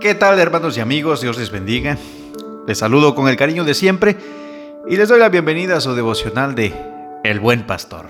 [0.00, 1.20] ¿Qué tal hermanos y amigos?
[1.20, 1.98] Dios les bendiga.
[2.66, 4.16] Les saludo con el cariño de siempre
[4.88, 6.72] y les doy la bienvenida a su devocional de
[7.22, 8.06] El Buen Pastor.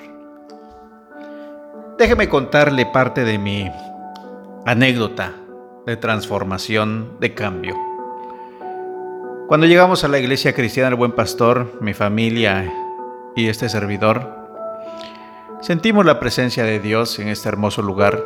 [1.98, 3.68] Déjeme contarle parte de mi
[4.66, 5.34] anécdota
[5.84, 7.74] de transformación, de cambio.
[9.48, 12.72] Cuando llegamos a la iglesia cristiana El Buen Pastor, mi familia
[13.34, 14.48] y este servidor,
[15.60, 18.22] sentimos la presencia de Dios en este hermoso lugar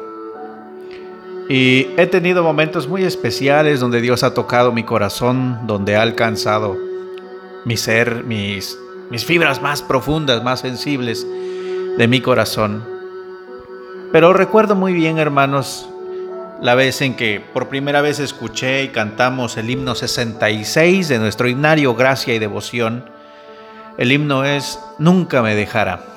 [1.48, 6.76] y he tenido momentos muy especiales donde Dios ha tocado mi corazón, donde ha alcanzado
[7.64, 8.78] mi ser, mis,
[9.10, 11.26] mis fibras más profundas, más sensibles
[11.98, 12.84] de mi corazón.
[14.10, 15.88] Pero recuerdo muy bien, hermanos,
[16.62, 21.48] la vez en que por primera vez escuché y cantamos el himno 66 de nuestro
[21.48, 23.04] himnario Gracia y Devoción.
[23.98, 26.13] El himno es Nunca me dejará.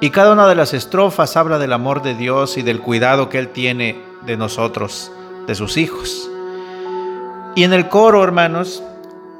[0.00, 3.38] Y cada una de las estrofas habla del amor de Dios y del cuidado que
[3.38, 5.10] Él tiene de nosotros,
[5.48, 6.30] de sus hijos.
[7.56, 8.82] Y en el coro, hermanos,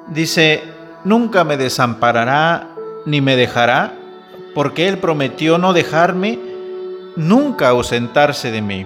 [0.09, 0.64] dice,
[1.05, 2.70] nunca me desamparará
[3.06, 3.95] ni me dejará,
[4.53, 6.41] porque Él prometió no dejarme,
[7.14, 8.84] nunca ausentarse de mí.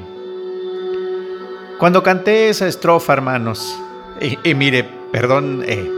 [1.78, 3.78] Cuando canté esa estrofa, hermanos,
[4.20, 5.90] y, mire, perdón, eh,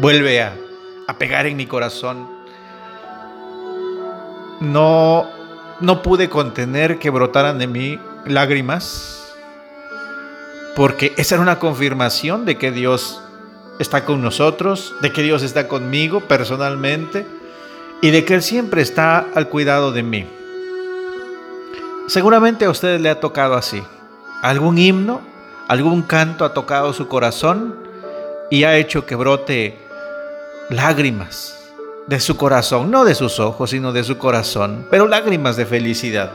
[0.00, 0.56] vuelve a,
[1.06, 2.26] a pegar en mi corazón,
[4.62, 5.28] no,
[5.80, 9.34] no pude contener que brotaran de mí lágrimas,
[10.76, 13.20] porque esa era una confirmación de que Dios
[13.78, 17.26] está con nosotros, de que Dios está conmigo personalmente
[18.00, 20.26] y de que Él siempre está al cuidado de mí.
[22.06, 23.82] Seguramente a ustedes le ha tocado así.
[24.42, 25.20] Algún himno,
[25.68, 27.76] algún canto ha tocado su corazón
[28.50, 29.78] y ha hecho que brote
[30.68, 31.61] lágrimas
[32.06, 36.32] de su corazón, no de sus ojos, sino de su corazón, pero lágrimas de felicidad.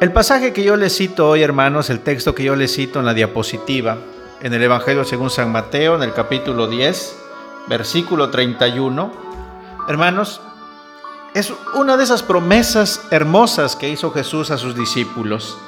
[0.00, 3.06] El pasaje que yo les cito hoy, hermanos, el texto que yo les cito en
[3.06, 3.98] la diapositiva,
[4.40, 7.16] en el Evangelio según San Mateo, en el capítulo 10,
[7.68, 9.12] versículo 31,
[9.88, 10.40] hermanos,
[11.34, 15.58] es una de esas promesas hermosas que hizo Jesús a sus discípulos.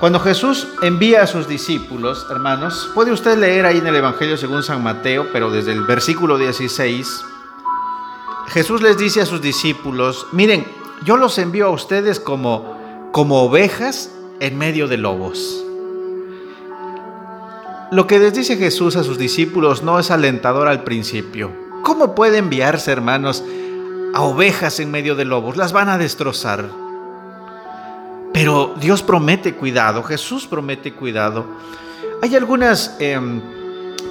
[0.00, 4.62] Cuando Jesús envía a sus discípulos, hermanos, puede usted leer ahí en el Evangelio según
[4.62, 7.24] San Mateo, pero desde el versículo 16,
[8.48, 10.66] Jesús les dice a sus discípulos, miren,
[11.04, 14.10] yo los envío a ustedes como, como ovejas
[14.40, 15.64] en medio de lobos.
[17.92, 21.52] Lo que les dice Jesús a sus discípulos no es alentador al principio.
[21.82, 23.44] ¿Cómo puede enviarse, hermanos,
[24.12, 25.56] a ovejas en medio de lobos?
[25.56, 26.83] Las van a destrozar.
[28.34, 31.46] Pero Dios promete cuidado, Jesús promete cuidado.
[32.20, 33.40] Hay algunas em,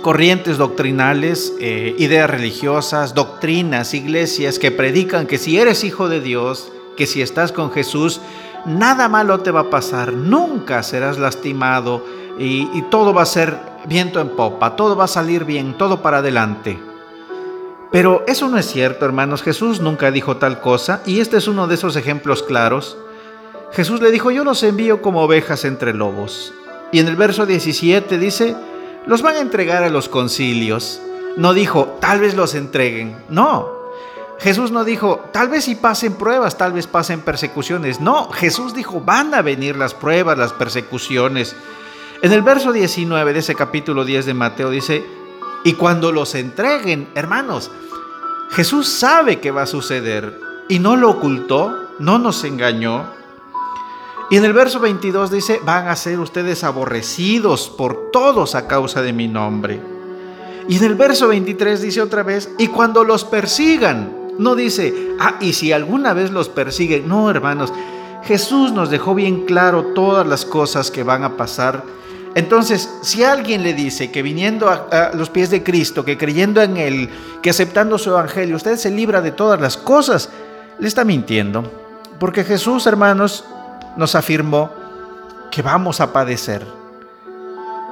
[0.02, 6.72] corrientes doctrinales, eh, ideas religiosas, doctrinas, iglesias que predican que si eres hijo de Dios,
[6.96, 8.22] que si estás con Jesús,
[8.66, 12.06] nada malo te va a pasar, nunca serás lastimado
[12.40, 13.58] y, y todo va a ser
[13.88, 16.80] viento en popa, todo va a salir bien, todo para adelante.
[17.92, 19.44] Pero eso no es cierto, hermanos.
[19.44, 22.96] Jesús nunca dijo tal cosa y este es uno de esos ejemplos claros
[23.74, 26.54] Jesús le dijo, yo los envío como ovejas entre lobos.
[26.92, 28.56] Y en el verso 17 dice,
[29.08, 31.02] los van a entregar a los concilios.
[31.38, 33.16] No dijo, tal vez los entreguen.
[33.30, 33.84] No.
[34.40, 38.00] Jesús no dijo, tal vez si pasen pruebas, tal vez pasen persecuciones.
[38.00, 41.56] No, Jesús dijo, van a venir las pruebas, las persecuciones.
[42.22, 45.04] En el verso 19 de ese capítulo 10 de Mateo dice,
[45.64, 47.72] y cuando los entreguen, hermanos,
[48.52, 53.06] Jesús sabe que va a suceder y no lo ocultó, no nos engañó,
[54.34, 59.04] y en el verso 22 dice, van a ser ustedes aborrecidos por todos a causa
[59.04, 59.80] de mi nombre.
[60.68, 65.36] Y en el verso 23 dice otra vez, y cuando los persigan, no dice, ah,
[65.40, 67.72] y si alguna vez los persiguen, no hermanos,
[68.24, 71.84] Jesús nos dejó bien claro todas las cosas que van a pasar.
[72.34, 76.60] Entonces, si alguien le dice que viniendo a, a, los pies de Cristo, que creyendo
[76.60, 77.08] en Él,
[77.44, 80.32] que aceptando su evangelio, usted se libra de todas las cosas,
[80.80, 81.72] le está mintiendo.
[82.18, 83.46] Porque Jesús, hermanos,
[83.96, 84.72] nos afirmó
[85.52, 86.66] que vamos a padecer.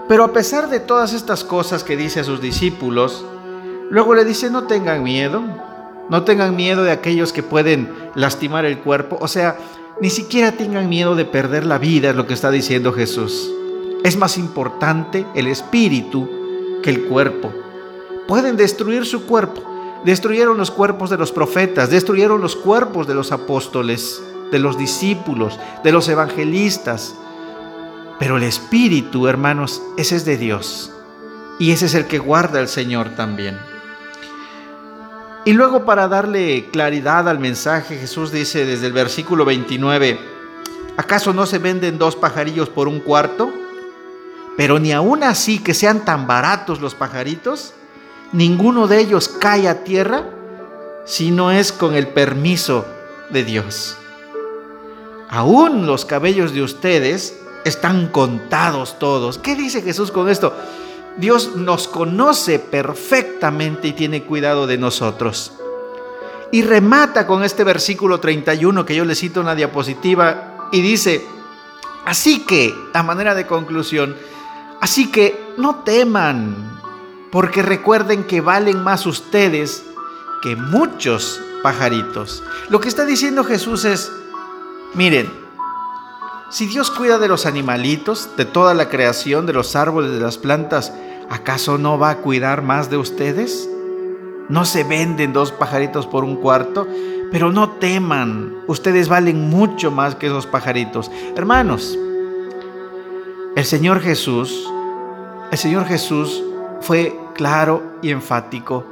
[0.08, 3.24] Pero a pesar de todas estas cosas que dice a sus discípulos,
[3.90, 5.42] luego le dice, no tengan miedo,
[6.10, 9.58] no tengan miedo de aquellos que pueden lastimar el cuerpo, o sea,
[10.02, 13.52] ni siquiera tengan miedo de perder la vida, es lo que está diciendo Jesús.
[14.04, 16.28] Es más importante el espíritu
[16.82, 17.54] que el cuerpo.
[18.28, 19.62] Pueden destruir su cuerpo.
[20.04, 25.60] Destruyeron los cuerpos de los profetas, destruyeron los cuerpos de los apóstoles de los discípulos,
[25.84, 27.16] de los evangelistas.
[28.20, 30.92] Pero el Espíritu, hermanos, ese es de Dios.
[31.60, 33.58] Y ese es el que guarda el Señor también.
[35.44, 40.20] Y luego para darle claridad al mensaje, Jesús dice desde el versículo 29,
[40.98, 43.52] ¿acaso no se venden dos pajarillos por un cuarto?
[44.56, 47.74] Pero ni aún así que sean tan baratos los pajaritos,
[48.32, 50.26] ninguno de ellos cae a tierra
[51.06, 52.86] si no es con el permiso
[53.32, 53.98] de Dios.
[55.32, 59.38] Aún los cabellos de ustedes están contados todos.
[59.38, 60.54] ¿Qué dice Jesús con esto?
[61.16, 65.54] Dios nos conoce perfectamente y tiene cuidado de nosotros.
[66.52, 71.26] Y remata con este versículo 31 que yo le cito una diapositiva y dice,
[72.06, 74.18] así que, a manera de conclusión,
[74.82, 76.82] así que no teman,
[77.32, 79.86] porque recuerden que valen más ustedes
[80.42, 82.44] que muchos pajaritos.
[82.68, 84.12] Lo que está diciendo Jesús es,
[84.94, 85.32] miren,
[86.50, 90.38] si Dios cuida de los animalitos, de toda la creación, de los árboles, de las
[90.38, 90.94] plantas,
[91.30, 93.70] ¿acaso no va a cuidar más de ustedes?
[94.50, 96.88] No se venden dos pajaritos por un cuarto,
[97.32, 101.10] pero no teman, ustedes valen mucho más que esos pajaritos.
[101.38, 101.98] Hermanos,
[103.56, 104.70] el Señor Jesús,
[105.52, 106.44] el Señor Jesús
[106.82, 108.86] fue claro y enfático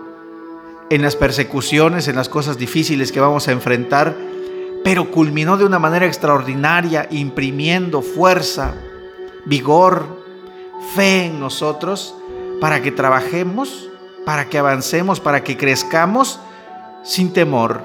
[0.90, 4.16] en las persecuciones, en las cosas difíciles que vamos a enfrentar
[4.84, 8.74] pero culminó de una manera extraordinaria, imprimiendo fuerza,
[9.46, 10.06] vigor,
[10.96, 12.16] fe en nosotros,
[12.62, 13.90] para que trabajemos,
[14.26, 16.40] para que avancemos, para que crezcamos
[17.04, 17.82] sin temor,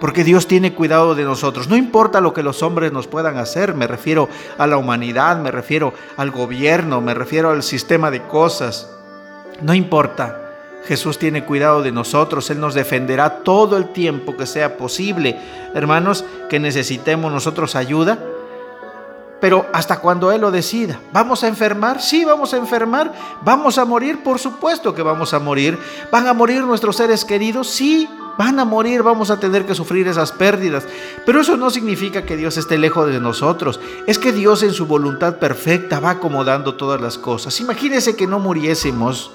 [0.00, 1.68] porque Dios tiene cuidado de nosotros.
[1.68, 5.50] No importa lo que los hombres nos puedan hacer, me refiero a la humanidad, me
[5.50, 8.90] refiero al gobierno, me refiero al sistema de cosas,
[9.60, 10.41] no importa.
[10.84, 15.38] Jesús tiene cuidado de nosotros, Él nos defenderá todo el tiempo que sea posible.
[15.74, 18.18] Hermanos, que necesitemos nosotros ayuda,
[19.40, 21.00] pero hasta cuando Él lo decida.
[21.12, 22.00] ¿Vamos a enfermar?
[22.00, 23.12] Sí, vamos a enfermar.
[23.44, 24.22] ¿Vamos a morir?
[24.22, 25.78] Por supuesto que vamos a morir.
[26.10, 27.68] ¿Van a morir nuestros seres queridos?
[27.68, 28.08] Sí,
[28.38, 30.84] van a morir, vamos a tener que sufrir esas pérdidas.
[31.26, 33.80] Pero eso no significa que Dios esté lejos de nosotros.
[34.06, 37.60] Es que Dios en su voluntad perfecta va acomodando todas las cosas.
[37.60, 39.32] Imagínense que no muriésemos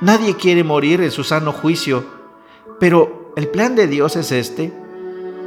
[0.00, 2.04] Nadie quiere morir en su sano juicio,
[2.78, 4.72] pero el plan de Dios es este,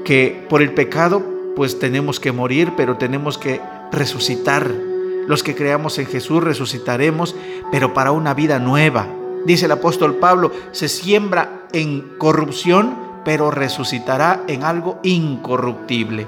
[0.06, 1.24] que por el pecado
[1.56, 3.60] pues tenemos que morir, pero tenemos que
[3.92, 4.72] resucitar.
[5.28, 7.36] Los que creamos en Jesús resucitaremos,
[7.72, 9.08] pero para una vida nueva.
[9.46, 12.96] Dice el apóstol Pablo, se siembra en corrupción,
[13.26, 16.28] pero resucitará en algo incorruptible.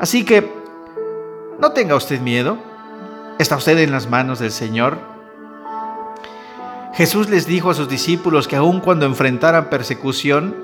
[0.00, 0.50] Así que
[1.60, 2.58] no tenga usted miedo,
[3.38, 5.13] está usted en las manos del Señor
[6.94, 10.54] Jesús les dijo a sus discípulos que aun cuando enfrentaran persecución,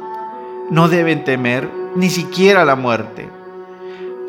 [0.71, 3.29] no deben temer ni siquiera la muerte.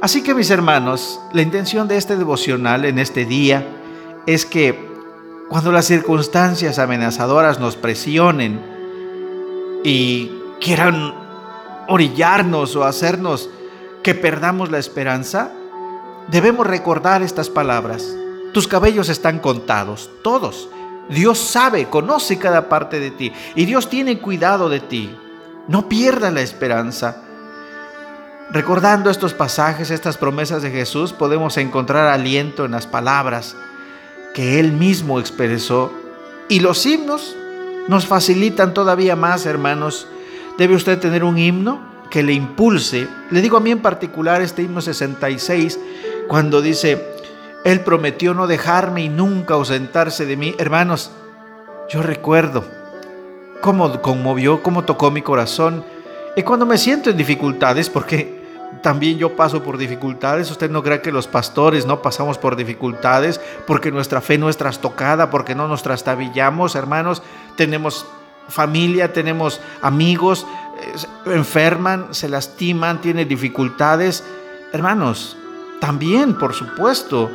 [0.02, 3.68] Así que mis hermanos, la intención de este devocional en este día
[4.26, 4.90] es que
[5.48, 8.60] cuando las circunstancias amenazadoras nos presionen
[9.84, 11.14] y quieran
[11.88, 13.48] orillarnos o hacernos
[14.02, 15.52] que perdamos la esperanza,
[16.30, 18.16] debemos recordar estas palabras.
[18.54, 20.68] Tus cabellos están contados, todos
[21.12, 25.16] Dios sabe, conoce cada parte de ti y Dios tiene cuidado de ti.
[25.68, 27.18] No pierdas la esperanza.
[28.50, 33.56] Recordando estos pasajes, estas promesas de Jesús, podemos encontrar aliento en las palabras
[34.34, 35.94] que Él mismo expresó.
[36.50, 37.36] Y los himnos
[37.88, 40.08] nos facilitan todavía más, hermanos.
[40.58, 41.80] Debe usted tener un himno
[42.10, 43.08] que le impulse.
[43.30, 45.80] Le digo a mí en particular este himno 66,
[46.28, 47.21] cuando dice,
[47.64, 50.56] él prometió no dejarme y nunca ausentarse de mí.
[50.58, 51.12] Hermanos,
[51.90, 52.64] yo recuerdo
[53.62, 55.86] cómo conmovió, cómo tocó mi corazón.
[56.36, 58.42] Y cuando me siento en dificultades, porque
[58.82, 63.40] también yo paso por dificultades, usted no cree que los pastores no pasamos por dificultades,
[63.68, 67.22] porque nuestra fe no es trastocada, porque no nos trastabillamos, hermanos,
[67.58, 68.06] tenemos
[68.48, 70.48] familia, tenemos amigos,
[71.26, 74.24] enferman, se lastiman, tienen dificultades.
[74.74, 75.38] Hermanos,
[75.80, 77.30] también, por supuesto,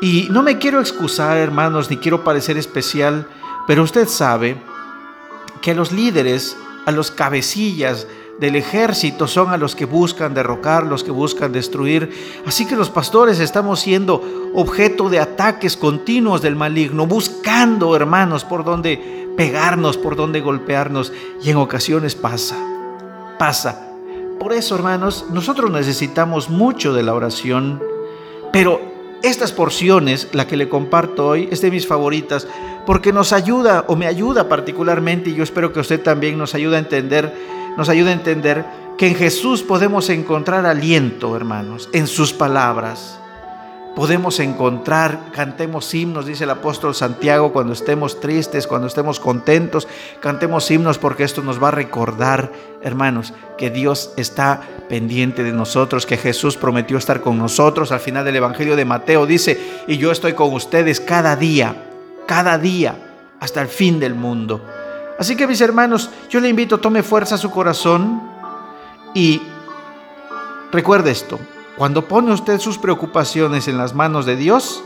[0.00, 3.26] y no me quiero excusar, hermanos, ni quiero parecer especial,
[3.66, 4.56] pero usted sabe
[5.62, 8.06] que los líderes, a los cabecillas
[8.38, 12.42] del ejército son a los que buscan derrocar, los que buscan destruir.
[12.46, 18.64] Así que los pastores estamos siendo objeto de ataques continuos del maligno, buscando, hermanos, por
[18.64, 21.12] donde pegarnos, por donde golpearnos.
[21.42, 22.56] Y en ocasiones pasa,
[23.38, 23.94] pasa.
[24.38, 27.82] Por eso, hermanos, nosotros necesitamos mucho de la oración,
[28.52, 28.95] pero
[29.26, 32.46] estas porciones, la que le comparto hoy, es de mis favoritas
[32.86, 36.76] porque nos ayuda o me ayuda particularmente y yo espero que usted también nos ayude
[36.76, 37.34] a entender,
[37.76, 38.64] nos ayude a entender
[38.96, 43.18] que en Jesús podemos encontrar aliento, hermanos, en sus palabras.
[43.96, 49.88] Podemos encontrar, cantemos himnos, dice el apóstol Santiago, cuando estemos tristes, cuando estemos contentos,
[50.20, 54.60] cantemos himnos porque esto nos va a recordar, hermanos, que Dios está
[54.90, 57.90] pendiente de nosotros, que Jesús prometió estar con nosotros.
[57.90, 61.74] Al final del Evangelio de Mateo dice, y yo estoy con ustedes cada día,
[62.26, 64.60] cada día, hasta el fin del mundo.
[65.18, 68.20] Así que mis hermanos, yo le invito, tome fuerza a su corazón
[69.14, 69.40] y
[70.70, 71.38] recuerde esto,
[71.76, 74.82] cuando pone usted sus preocupaciones en las manos de Dios,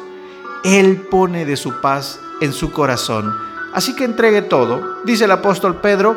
[0.64, 3.32] Él pone de su paz en su corazón.
[3.72, 6.16] Así que entregue todo, dice el apóstol Pedro,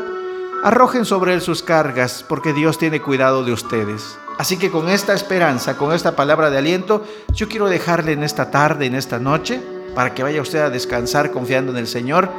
[0.63, 4.17] arrojen sobre Él sus cargas, porque Dios tiene cuidado de ustedes.
[4.39, 8.49] Así que con esta esperanza, con esta palabra de aliento, yo quiero dejarle en esta
[8.49, 9.61] tarde, en esta noche,
[9.93, 12.31] para que vaya usted a descansar confiando en el Señor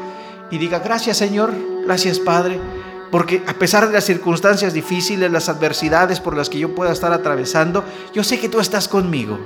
[0.50, 1.52] y diga, gracias Señor,
[1.86, 2.58] gracias Padre
[3.11, 7.12] porque a pesar de las circunstancias difíciles, las adversidades por las que yo pueda estar
[7.12, 9.38] atravesando, yo sé que tú estás conmigo.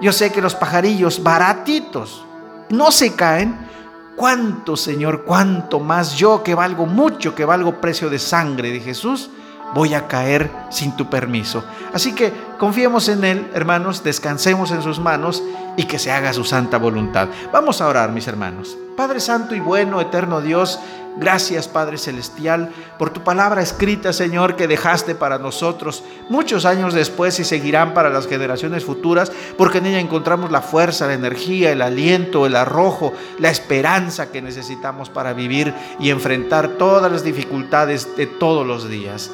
[0.00, 2.24] Yo sé que los pajarillos baratitos
[2.70, 3.68] no se caen.
[4.16, 9.30] ¿Cuánto, Señor, cuánto más yo que valgo mucho, que valgo precio de sangre de Jesús?
[9.74, 11.64] voy a caer sin tu permiso.
[11.92, 15.42] Así que confiemos en Él, hermanos, descansemos en sus manos
[15.76, 17.28] y que se haga su santa voluntad.
[17.52, 18.76] Vamos a orar, mis hermanos.
[18.96, 20.78] Padre Santo y bueno, eterno Dios,
[21.16, 27.38] Gracias Padre Celestial por tu palabra escrita, Señor, que dejaste para nosotros muchos años después
[27.40, 31.82] y seguirán para las generaciones futuras, porque en ella encontramos la fuerza, la energía, el
[31.82, 38.26] aliento, el arrojo, la esperanza que necesitamos para vivir y enfrentar todas las dificultades de
[38.26, 39.30] todos los días.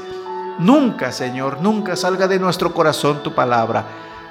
[0.58, 3.84] Nunca, Señor, nunca salga de nuestro corazón tu palabra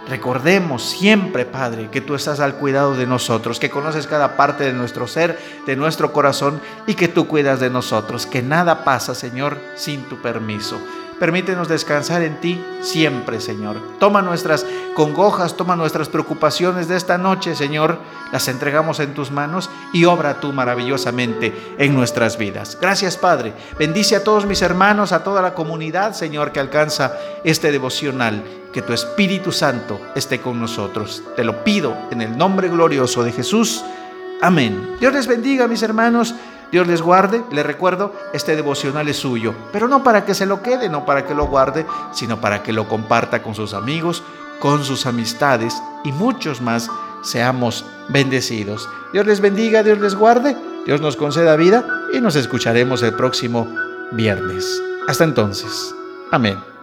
[0.08, 4.74] Recordemos siempre, Padre, que tú estás al cuidado de nosotros, que conoces cada parte de
[4.74, 9.58] nuestro ser, de nuestro corazón y que tú cuidas de nosotros, que nada pasa, Señor,
[9.76, 10.80] sin tu permiso.
[11.20, 13.78] Permítenos descansar en ti siempre, Señor.
[14.00, 18.00] Toma nuestras congojas, toma nuestras preocupaciones de esta noche, Señor.
[18.34, 22.78] Las entregamos en tus manos y obra tú maravillosamente en nuestras vidas.
[22.82, 23.54] Gracias, Padre.
[23.80, 27.14] Bendice a todos mis hermanos, a toda la comunidad, Señor, que alcanza
[27.46, 28.44] este devocional.
[28.74, 31.24] Que tu Espíritu Santo esté con nosotros.
[31.38, 33.86] Te lo pido en el nombre glorioso de Jesús.
[34.42, 34.98] Amén.
[35.00, 36.36] Dios les bendiga, mis hermanos.
[36.72, 37.44] Dios les guarde.
[37.52, 41.26] Les recuerdo, este devocional es suyo, pero no para que se lo quede, no para
[41.26, 44.24] que lo guarde, sino para que lo comparta con sus amigos,
[44.60, 46.90] con sus amistades y muchos más.
[47.24, 48.88] Seamos bendecidos.
[49.12, 50.56] Dios les bendiga, Dios les guarde,
[50.86, 53.68] Dios nos conceda vida y nos escucharemos el próximo
[54.12, 54.82] viernes.
[55.08, 55.94] Hasta entonces.
[56.32, 56.75] Amén.